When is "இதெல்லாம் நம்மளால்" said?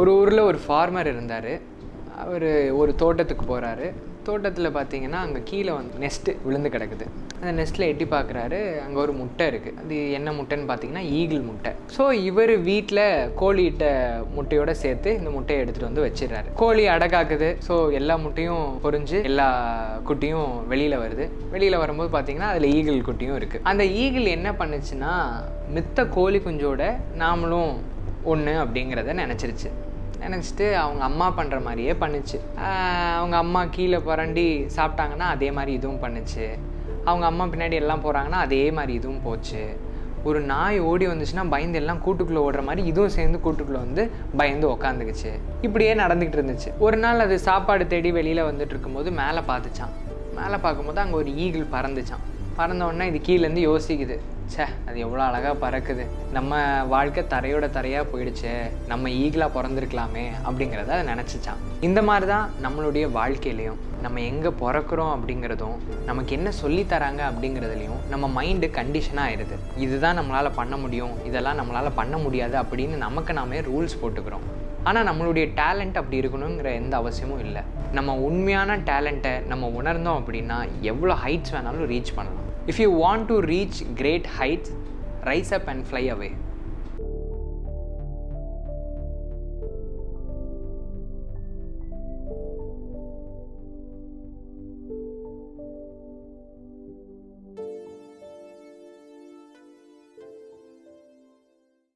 71.30-71.96